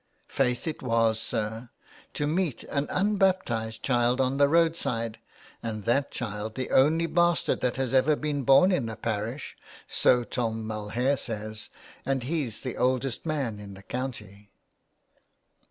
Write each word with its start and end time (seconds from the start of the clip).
"Faith 0.27 0.65
it 0.65 0.81
was, 0.81 1.19
sir, 1.19 1.69
to 2.11 2.25
meet 2.25 2.63
an 2.63 2.87
unbaptised 2.89 3.83
child 3.83 4.19
on 4.19 4.37
the 4.37 4.49
road 4.49 4.75
side, 4.75 5.19
and 5.61 5.85
that 5.85 6.09
child 6.09 6.55
the 6.55 6.71
only 6.71 7.05
bastard 7.05 7.61
that 7.61 7.77
was 7.77 7.93
ever 7.93 8.15
born 8.15 8.71
in 8.71 8.87
the 8.87 8.95
parish— 8.95 9.55
so 9.87 10.23
Tom 10.23 10.65
Mulhare 10.65 11.17
says, 11.17 11.69
and 12.03 12.23
he's 12.23 12.61
the 12.61 12.77
oldest 12.77 13.27
man 13.27 13.59
in 13.59 13.75
the 13.75 13.83
county." 13.83 14.49